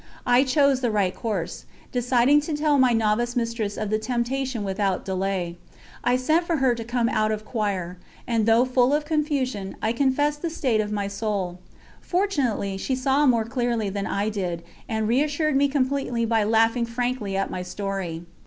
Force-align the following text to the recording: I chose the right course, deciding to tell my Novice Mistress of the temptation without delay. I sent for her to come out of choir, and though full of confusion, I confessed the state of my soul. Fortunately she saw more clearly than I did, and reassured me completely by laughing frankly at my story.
I 0.25 0.43
chose 0.43 0.81
the 0.81 0.89
right 0.89 1.15
course, 1.15 1.65
deciding 1.91 2.41
to 2.41 2.57
tell 2.57 2.79
my 2.79 2.91
Novice 2.91 3.35
Mistress 3.35 3.77
of 3.77 3.91
the 3.91 3.99
temptation 3.99 4.63
without 4.63 5.05
delay. 5.05 5.59
I 6.03 6.15
sent 6.15 6.43
for 6.47 6.55
her 6.55 6.73
to 6.73 6.83
come 6.83 7.07
out 7.07 7.31
of 7.31 7.45
choir, 7.45 7.99
and 8.25 8.47
though 8.47 8.65
full 8.65 8.95
of 8.95 9.05
confusion, 9.05 9.75
I 9.79 9.93
confessed 9.93 10.41
the 10.41 10.49
state 10.49 10.81
of 10.81 10.91
my 10.91 11.07
soul. 11.07 11.59
Fortunately 12.01 12.77
she 12.79 12.95
saw 12.95 13.27
more 13.27 13.45
clearly 13.45 13.89
than 13.91 14.07
I 14.07 14.29
did, 14.29 14.63
and 14.89 15.07
reassured 15.07 15.55
me 15.55 15.67
completely 15.67 16.25
by 16.25 16.45
laughing 16.45 16.87
frankly 16.87 17.37
at 17.37 17.51
my 17.51 17.61
story. 17.61 18.23